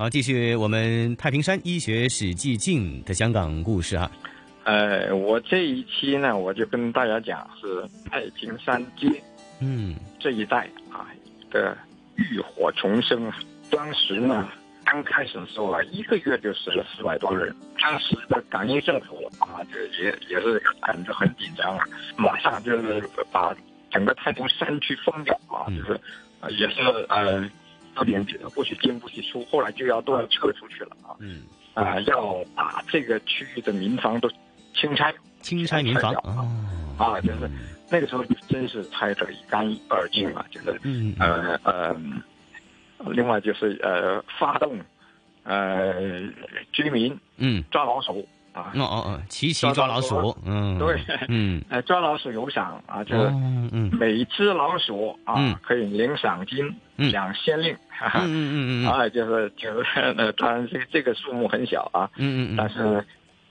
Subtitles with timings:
[0.00, 4.10] 好，继续我们太平山医学史记镜的香港故事啊。
[4.64, 9.22] 呃，我这一期呢，我就跟大家讲是太平山街，
[9.60, 11.04] 嗯，这一带啊
[11.50, 11.76] 的
[12.14, 13.36] 浴火重生啊。
[13.70, 14.48] 当时呢，
[14.86, 17.54] 刚开始的时候啊，一个月就死了四百多人。
[17.78, 23.54] 当时的港英政府啊，就也也是感觉很紧张啊，马上就是把
[23.90, 26.00] 整个太平山区封掉啊，就是
[26.56, 27.46] 也是呃。
[28.04, 31.16] 有点或许进不起出，后来就要都要撤出去了啊！
[31.20, 31.42] 嗯。
[31.72, 34.28] 啊，要把这个区域的民房都
[34.74, 36.44] 清拆，清拆民房啊
[36.98, 37.48] 啊，就是
[37.88, 41.96] 那个时候真是拆得一干二净啊，就是嗯呃呃，
[43.12, 44.78] 另外就是呃发动
[45.44, 46.20] 呃
[46.72, 47.62] 居民嗯。
[47.70, 48.72] 抓老鼠啊。
[48.74, 51.62] 哦哦哦，齐齐抓老鼠嗯对嗯。
[51.70, 53.90] 呃抓老鼠有赏啊，就嗯嗯。
[53.98, 57.74] 每只老鼠啊可以领赏金两先令。
[58.02, 62.78] 嗯嗯嗯 啊，就是就是呃，当然这这个数目很小啊，嗯嗯但是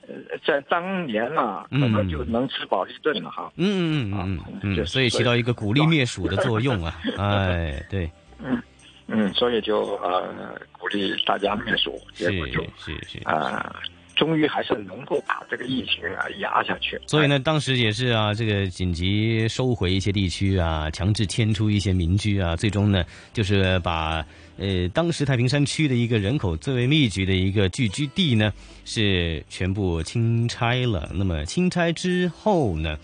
[0.08, 3.52] 呃，在当年呢，可能就能吃饱一顿了哈。
[3.58, 8.10] 嗯嗯嗯嗯嗯，所以起到一个鼓励灭鼠的作用啊， 哎，对，
[8.44, 8.60] 嗯
[9.08, 10.28] 嗯，所以就呃
[10.72, 13.20] 鼓励大家灭鼠，结果就是是。
[13.26, 13.72] 啊。
[14.20, 17.00] 终于还是能够把这个疫情啊压下去。
[17.08, 24.26] 所以呢，当时也是啊，这个紧急收回一些地区啊，强制迁出一些民居啊，最终呢，就是把
[24.58, 28.52] 呃当时太平山区的一个人口最为密集的一个聚居地呢，
[28.84, 31.10] 是全部清拆了。
[31.14, 32.98] 那么清拆之后呢，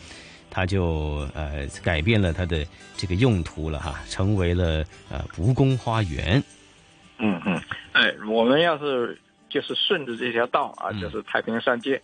[0.51, 2.65] 它就呃改变了它的
[2.97, 6.43] 这个用途了哈，成为了呃蜈蚣花园。
[7.19, 7.57] 嗯嗯，
[7.93, 9.17] 哎，我们要是。
[9.55, 11.95] 就是顺着这条道啊，就是太平山街，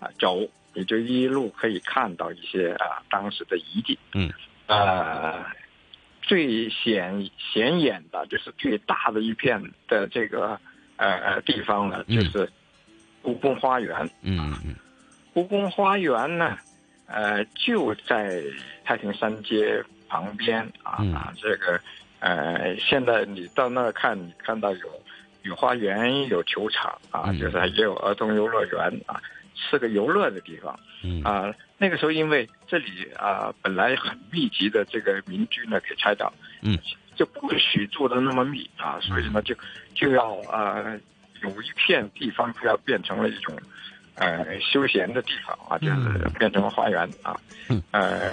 [0.00, 3.98] 啊走，你就一路可以看到一些啊当时的遗迹。
[4.14, 4.32] 嗯，
[4.66, 5.44] 呃，
[6.22, 10.58] 最显显眼的就是最大的一片的这个
[10.96, 12.50] 呃呃地方呢，就是
[13.20, 14.08] 故宫花园。
[14.22, 14.74] 嗯嗯，
[15.34, 16.56] 故宫花园呢，
[17.08, 18.42] 呃就在
[18.86, 21.78] 太平山街旁边啊啊，这个
[22.20, 25.02] 呃现在你到那儿看，你看到有。
[25.46, 29.20] 有花园，有球场啊，就是也有儿童游乐园啊，
[29.54, 30.78] 是个游乐的地方。
[31.02, 36.76] 嗯啊，那个时候因为这里啊本来很密集的这个民居呢给拆掉，嗯，
[37.14, 39.54] 就不许住的那么密啊，所以呢就
[39.94, 40.82] 就要啊
[41.42, 43.54] 有一片地方就要变成了一种
[44.16, 47.38] 呃休闲的地方啊，就是变成了花园啊，
[47.92, 48.32] 呃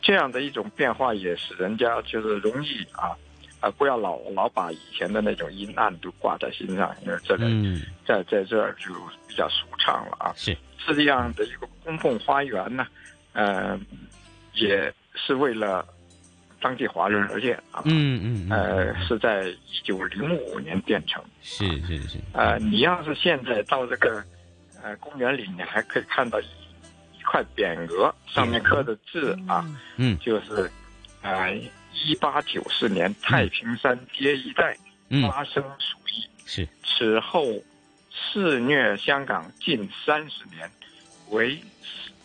[0.00, 3.14] 这样的一种变化也使人家就是容易啊。
[3.60, 8.94] 啊，不要老老把以前的那种阴暗都挂在心上，因为这里在在这儿就
[9.26, 10.32] 比较舒畅了啊。
[10.36, 10.56] 是
[10.94, 12.86] 这样的一个公共花园呢，
[13.32, 13.78] 呃，
[14.54, 15.86] 也是为了
[16.60, 17.82] 当地华人而建啊。
[17.84, 21.22] 嗯嗯呃，是在一九零五年建成。
[21.42, 22.18] 是是是。
[22.32, 24.22] 呃，你要是现在到这个
[24.82, 26.46] 呃公园里，你还可以看到一
[27.18, 29.64] 一块匾额，上面刻的字啊，
[29.96, 30.70] 嗯，就是
[31.32, 31.48] 啊。
[32.04, 34.76] 一八九四年，太平山街一带
[35.28, 37.44] 发生鼠疫，是此后
[38.12, 40.70] 肆虐香港近三十年，
[41.30, 41.58] 为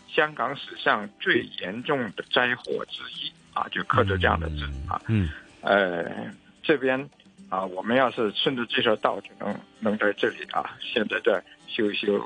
[0.07, 3.67] 香港史上最严重的灾祸之一啊！
[3.71, 5.27] 就刻着这样的字啊，嗯，
[5.61, 6.31] 呃，
[6.61, 7.09] 这边
[7.49, 12.23] 啊，我们要是顺着这条道，就能能在这里啊，现在在修修。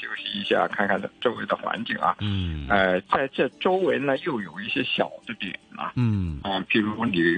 [0.00, 2.16] 休息一下，看看周围的环境啊。
[2.20, 2.66] 嗯。
[2.68, 5.92] 呃，在这周围呢，又有一些小的点啊。
[5.96, 6.40] 嗯。
[6.42, 7.36] 啊，比如你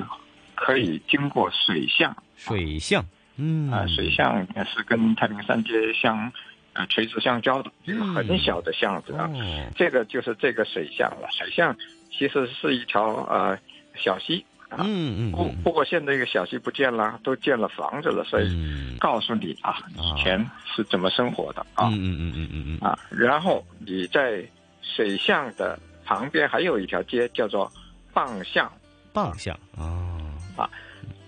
[0.55, 2.17] 可以经过水巷。
[2.37, 3.05] 水巷。
[3.37, 3.71] 嗯。
[3.71, 6.33] 啊，水巷是跟太平山街相
[6.73, 9.31] 呃垂直相交的一个很小的巷子啊。
[9.33, 9.73] 哦。
[9.77, 11.29] 这个就是这个水巷了。
[11.31, 11.77] 水巷
[12.11, 13.59] 其实是一条呃
[13.97, 14.45] 小溪。
[14.77, 15.33] 嗯嗯。
[15.33, 21.89] 不不过现在这个小区不见了，都建了房子了，所以告诉你啊，以前是怎么生活的啊。
[21.89, 22.87] 嗯嗯嗯嗯嗯嗯。
[22.87, 24.45] 啊，然后你在
[24.83, 27.71] 水巷的旁边还有一条街叫做
[28.13, 28.71] 蚌巷。
[29.15, 30.21] 蚌巷哦。
[30.57, 30.69] 啊，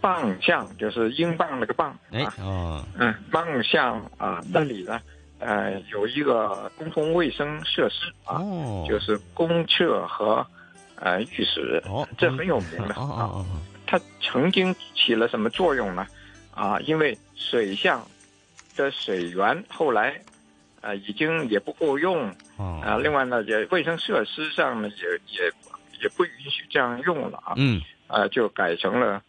[0.02, 1.90] 蚌巷就是英镑那个蚌。
[2.10, 2.84] 哎哦。
[2.98, 5.00] 嗯，蚌巷啊，那里呢，
[5.38, 8.38] 呃，有一个公共卫生设施啊，
[8.86, 10.46] 就是公厕和。
[11.00, 11.82] 呃，浴室，
[12.18, 13.44] 这很有名的啊。
[13.86, 16.06] 它曾经起了什么作用呢？
[16.54, 18.06] 啊，因为水巷
[18.76, 20.20] 的水源后来，
[20.82, 22.98] 呃已经也不够用哦啊。
[22.98, 25.04] 另外呢，也卫生设施上呢也
[25.38, 25.52] 也
[26.02, 27.54] 也不允许这样用了啊。
[27.56, 29.22] 嗯呃，就改成了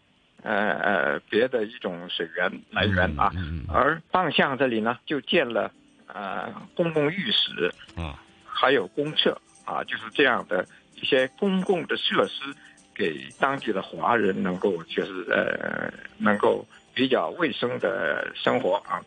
[0.44, 3.32] 呃呃别的一种水源来源啊。
[3.36, 5.72] 嗯嗯而棒巷这里呢，就建了
[6.08, 10.66] 呃公共浴室，嗯啊还有公厕啊，就是这样的
[11.02, 12.56] 一些公共的设施，
[12.96, 19.02] 给当地的华人能够就是呃能够比较卫生的生活啊，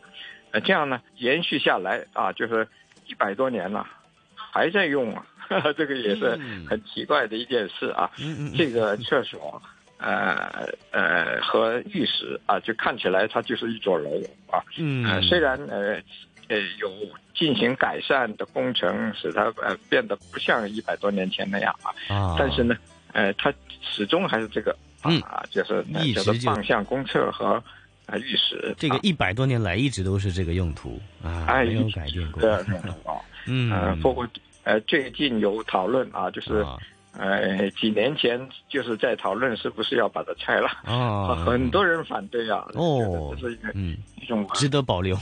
[0.51, 2.67] 呃这样呢延续下来啊，就是
[3.07, 3.87] 一百多年了，
[4.35, 5.25] 还在用啊，
[5.77, 8.11] 这个也是嗯很奇怪的一件事啊。
[8.57, 9.63] 这个厕所，
[9.99, 14.11] 呃呃和浴室啊，就看起来它就是一座楼
[14.51, 14.59] 啊。
[14.79, 16.01] 嗯呃，虽然呃
[16.49, 16.91] 呃有
[17.35, 22.77] 进行改善的工程，使它呃变得不像一百多年前那样啊，啊，但是呢，
[23.13, 25.21] 呃，它始终还是这个嗯。
[25.23, 27.63] 啊，就是叫做棒向公厕和
[28.07, 28.57] 啊浴室。
[28.73, 32.49] 啊这个一百多年来一直都是这个用途啊，哎没有改变过。
[32.49, 32.61] 啊，
[33.47, 34.27] 嗯，呃，包括
[34.63, 36.79] 呃最近有讨论啊，就是啊
[37.19, 40.69] 呃几年前就是在讨论是不是要把它拆了。
[40.85, 45.17] 啊， 很多人反对啊，哦这是一个嗯，一种值得保留，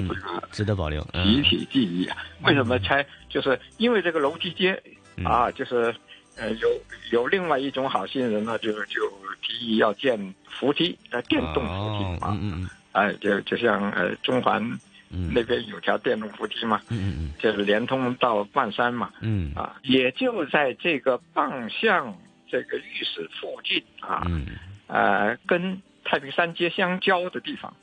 [0.52, 1.06] 值得保留。
[1.12, 2.16] 嗯集体记忆啊。
[2.44, 3.04] 为什么拆？
[3.28, 4.80] 就是因为这个楼梯街
[5.16, 5.94] 嗯啊，就是
[6.36, 6.68] 呃有
[7.10, 9.00] 有另外一种好心人呢，就就
[9.42, 14.62] 提议要建扶梯，呃电动扶哦梯啊，嗯嗯哎就就像呃中环
[15.10, 15.32] 嗯。
[15.34, 19.52] 那边有条电动扶梯嘛，嗯嗯就是连通到半山嘛，嗯。
[19.54, 22.16] 啊，也就在这个棒巷
[22.48, 24.46] 这个浴室附近啊，嗯。
[24.86, 27.74] 呃，跟太平山街相交的地方，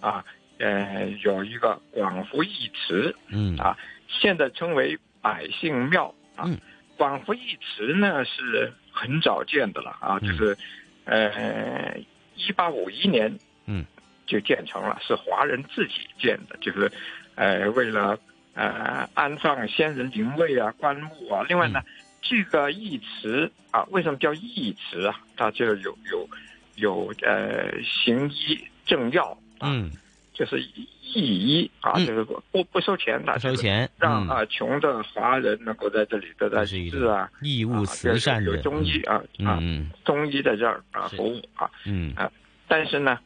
[0.00, 0.24] 啊，
[0.58, 3.56] 呃，有一个广福义祠，嗯。
[3.56, 3.76] 啊
[4.08, 6.44] 现在称为百姓庙啊。
[6.46, 6.58] 嗯。
[6.96, 10.28] 广福义祠呢是很早建的了啊，嗯。
[10.28, 10.56] 就是
[11.04, 11.96] 呃，
[12.36, 13.84] 一八五一年，嗯，
[14.30, 16.90] 就建成了，是华人自己建的，就是
[17.34, 18.16] 呃，为了
[18.54, 21.44] 呃安放先人灵位啊、棺木啊。
[21.48, 21.80] 另外呢，
[22.22, 25.20] 这个义祠啊，为什么叫义祠啊？
[25.36, 26.28] 它就有有
[26.76, 29.24] 有呃行医政要
[29.58, 29.90] 啊，嗯，
[30.32, 42.14] 就是义医啊，嗯就是不不收钱的，不收钱，嗯让啊穷的华人能够在这里得到治啊，义务啊慈善的有有中医啊啊，嗯中医在这儿啊是服务啊，嗯
[42.68, 43.18] 但是呢，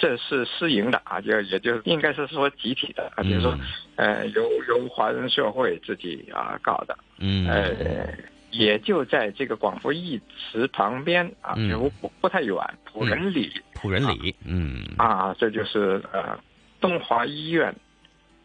[0.00, 3.54] 这是私营的啊，就也就应该是说集体的啊，比如说
[3.96, 7.46] 呃由由华人社会自己啊搞的，嗯。
[7.46, 8.08] 呃，
[8.50, 10.18] 也就在这个广福义
[10.50, 11.68] 祠旁边啊，嗯。
[11.68, 12.56] 就不不太远，
[12.90, 14.86] 普仁里普仁里，嗯。
[14.96, 16.38] 啊，这就是呃
[16.80, 17.74] 东华医院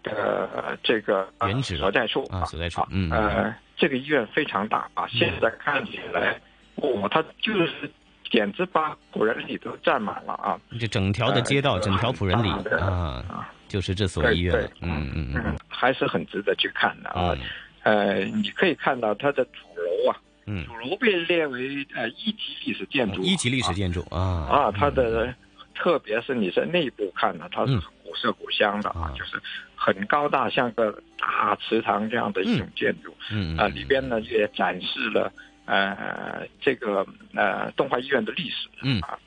[0.04, 1.78] 的呃这个呃原址。
[1.78, 3.10] 所在处啊所在处嗯。
[3.10, 6.38] 呃，这个医院非常大啊，现在看起来，
[6.76, 7.90] 哦，它就是
[8.30, 17.34] 简直把普仁里都占满了啊，这整条的街道，呃整条仆人里的啊，啊，就是这所医院，嗯嗯嗯嗯，还是很值得去看的啊。
[17.34, 17.40] 嗯
[17.84, 20.18] 呃，你可以看到它的主楼啊，
[20.48, 24.20] 嗯，主楼被列为呃一级历史建筑，一级历史建筑啊
[24.50, 25.32] 啊，它的
[25.76, 29.40] 特别是你在内部看呢，它是嗯古色古香的啊啊，就是
[29.76, 35.32] 很高大，像个大祠堂这样的一种建筑嗯啊，里边呢也展示了
[35.66, 38.68] 呃这个呃东华医院的历史。
[38.82, 39.20] 嗯啊，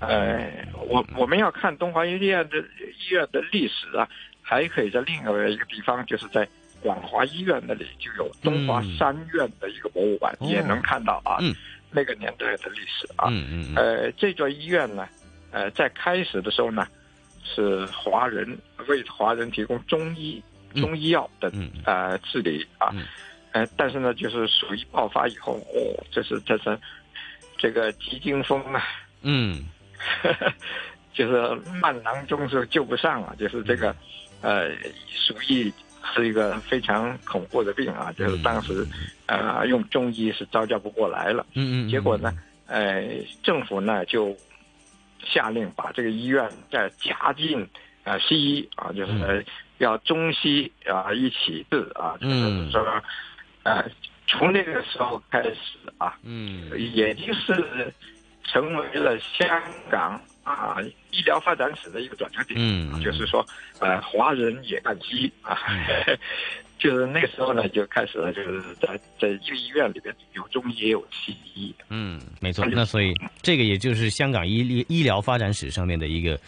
[0.00, 4.08] 呃，我我们要看东华医院的医院的历史啊，
[4.40, 6.48] 还可以在另外一个地方，就是在
[6.80, 11.54] 广华医院那里就有东华三院的一个博物馆，哦也能看到啊，嗯
[11.90, 13.26] 那个年代的历史啊。
[13.28, 13.76] 嗯嗯嗯。
[13.76, 15.06] 呃，这座医院呢，
[15.50, 16.86] 呃，在开始的时候呢，
[17.44, 21.70] 是华人为华人提供中医嗯中医药的、嗯。
[21.84, 23.04] 呃治理啊，嗯
[23.52, 26.78] 呃，但是呢，就是鼠疫爆发以后，哦，这是这是
[27.58, 28.82] 这个急惊风啊，
[29.22, 29.64] 嗯。
[31.12, 33.94] 就是慢囊中是救不上啊，就是这个
[34.40, 34.70] 呃
[35.08, 35.70] 鼠疫
[36.14, 38.86] 是一个非常恐怖的病啊，就是当时
[39.26, 41.44] 呃用中医是招架不过来了。
[41.54, 42.32] 嗯嗯，结果呢，
[42.66, 43.02] 呃，
[43.42, 44.34] 政府呢就
[45.22, 47.68] 下令把这个医院再加进
[48.04, 49.44] 呃西医啊，就是、嗯。
[49.78, 52.70] 要中西啊一起治啊，就是嗯
[53.62, 53.90] 说，呃，
[54.26, 55.56] 从那个时候开始
[55.98, 57.92] 啊，嗯也就是
[58.44, 60.76] 成为了香港啊
[61.10, 62.58] 医疗发展史的一个转折点。
[62.58, 63.44] 嗯嗯就是说，
[63.80, 65.58] 呃，华人也干西医啊，
[66.78, 71.74] 就是那个时候呢，就开始了，就是在在一个医院里边有中医也有西医。
[71.90, 72.64] 嗯，没错。
[72.66, 76.40] 那所以这个也就是香港医医疗发展史上面的一个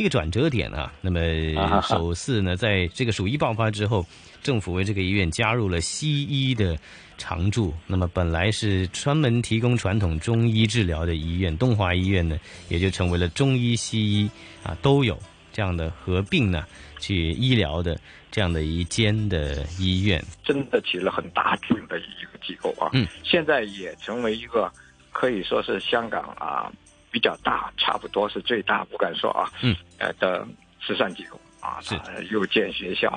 [0.00, 0.92] 一个转折点啊。
[1.00, 1.20] 那么
[1.60, 4.04] 啊首次呢，在 这个鼠疫爆发之后，
[4.42, 6.76] 政府为这个医院加入了西医的
[7.18, 7.72] 常驻。
[7.86, 12.38] 那么本来是专门提供传统中医治疗的医院，东华医院呢，
[12.68, 14.30] 也就成为了中医西医
[14.62, 15.18] 啊都有。
[15.52, 16.64] 这这样的合并呢，
[17.00, 22.88] 去医疗的这样的一间的医院，真的起了很大作用的一个机构啊。
[22.94, 24.72] 嗯，现在也成为一个
[25.12, 26.72] 可以说是香港啊
[27.10, 29.50] 比较大，差不多是最大，不敢说啊。
[29.62, 30.46] 嗯，呃的
[30.80, 31.94] 慈善机构啊，是。
[32.30, 33.10] 又建学校，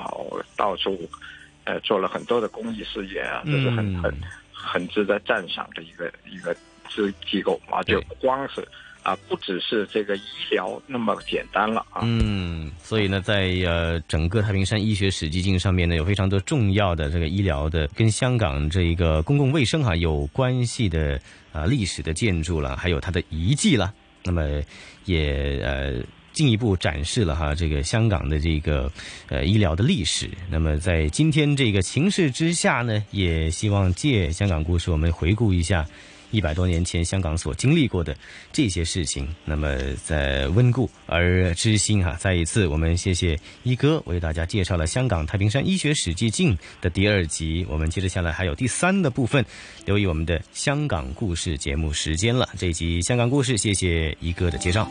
[0.56, 1.08] 到处
[1.64, 4.14] 呃做了很多的公益事业啊，这是很嗯很
[4.52, 6.54] 很值得赞赏的一个一个
[6.88, 7.94] 机机构啊，对。
[7.94, 8.66] 就不光是
[9.04, 12.00] 啊，不只是这个医疗那么简单了啊。
[12.02, 21.20] 嗯，所以呢，在呃整个太平山医学史迹径上面呢，有非常多重要的这个医疗的跟香港这一个公共卫生哈有关系的
[21.52, 23.92] 啊、历史的建筑了，还有它的遗迹了。
[24.24, 24.42] 那么
[25.04, 28.90] 也呃进一步展示了哈这个香港的这个
[29.28, 30.30] 呃医疗的历史。
[30.50, 35.86] 那么在今天这个情势之下呢，也希望借香港故事，我们回顾一下。
[36.34, 38.16] 一百多年前香港所经历过的
[38.52, 42.16] 这些事情，那么在温故而知新哈。
[42.18, 47.64] 再一次，我们谢谢一哥为大家介绍了香港太平山医学史迹镜的第二集。
[47.68, 49.44] 我们接着下来还有第三的部分，
[49.84, 52.48] 留意我们的香港故事节目时间了。
[52.58, 54.90] 这一集香港故事，谢谢一哥的介绍。